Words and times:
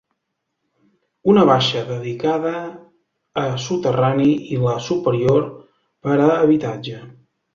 Una 1.33 1.41
baixa 1.49 1.81
dedicada 1.89 2.53
a 3.43 3.45
soterrani 3.65 4.27
i 4.55 4.59
la 4.63 4.75
superior 4.89 5.47
per 6.07 6.17
a 6.29 6.29
habitatge. 6.39 7.03